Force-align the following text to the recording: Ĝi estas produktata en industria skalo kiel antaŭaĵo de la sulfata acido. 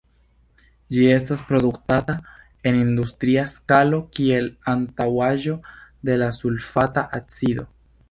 Ĝi 0.95 1.03
estas 1.15 1.43
produktata 1.49 2.15
en 2.71 2.79
industria 2.81 3.45
skalo 3.57 4.01
kiel 4.19 4.51
antaŭaĵo 4.75 5.63
de 6.11 6.21
la 6.27 6.35
sulfata 6.43 7.09
acido. 7.23 7.73